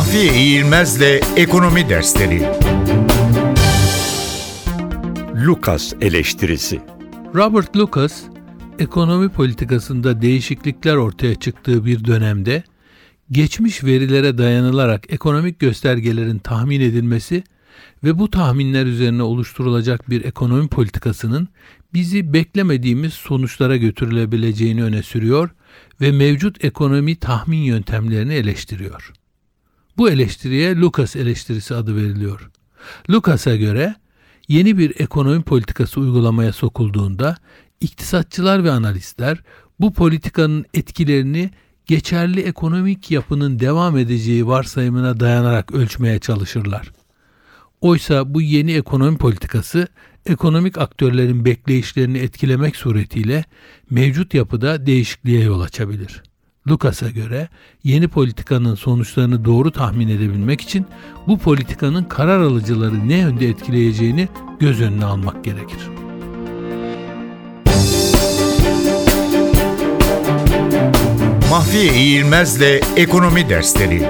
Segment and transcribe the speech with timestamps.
[0.00, 2.42] Mahfiye İğilmez'le Ekonomi Dersleri
[5.46, 6.80] Lucas eleştirisi.
[7.34, 8.22] Robert Lucas,
[8.78, 12.62] ekonomi politikasında değişiklikler ortaya çıktığı bir dönemde
[13.30, 17.44] geçmiş verilere dayanılarak ekonomik göstergelerin tahmin edilmesi
[18.04, 21.48] ve bu tahminler üzerine oluşturulacak bir ekonomi politikasının
[21.94, 25.50] bizi beklemediğimiz sonuçlara götürülebileceğini öne sürüyor
[26.00, 29.12] ve mevcut ekonomi tahmin yöntemlerini eleştiriyor.
[29.96, 32.50] Bu eleştiriye Lucas eleştirisi adı veriliyor.
[33.10, 33.94] Lucas'a göre
[34.48, 37.36] yeni bir ekonomi politikası uygulamaya sokulduğunda
[37.80, 39.42] iktisatçılar ve analistler
[39.80, 41.50] bu politikanın etkilerini
[41.86, 46.92] geçerli ekonomik yapının devam edeceği varsayımına dayanarak ölçmeye çalışırlar.
[47.80, 49.88] Oysa bu yeni ekonomi politikası
[50.26, 53.44] ekonomik aktörlerin bekleyişlerini etkilemek suretiyle
[53.90, 56.22] mevcut yapıda değişikliğe yol açabilir.
[56.68, 57.48] Lucas'a göre
[57.84, 60.86] yeni politikanın sonuçlarını doğru tahmin edebilmek için
[61.26, 64.28] bu politikanın karar alıcıları ne yönde etkileyeceğini
[64.60, 65.78] göz önüne almak gerekir.
[71.50, 74.02] Mahfiye İğilmez'le Ekonomi Dersleri